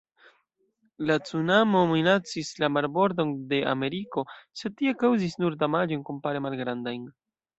[1.09, 4.25] La cunamo minacis la marbordon de Ameriko,
[4.61, 7.07] sed tie kaŭzis nur damaĝojn kompare malgrandajn.